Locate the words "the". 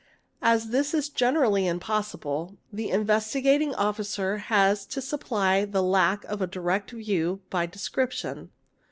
2.73-2.89, 5.63-5.83, 6.39-6.47